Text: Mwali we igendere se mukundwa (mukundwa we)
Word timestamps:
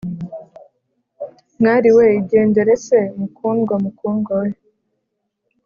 Mwali 1.59 1.89
we 1.97 2.05
igendere 2.19 2.73
se 2.85 2.99
mukundwa 3.17 3.73
(mukundwa 3.83 4.33
we) 4.41 4.49